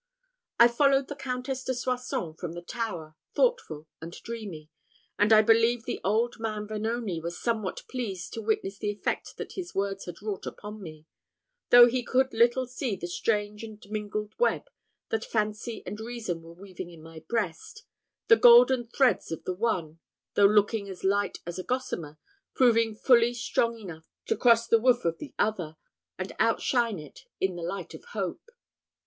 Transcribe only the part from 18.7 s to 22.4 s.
threads of the one, though looking as light as a gossamer,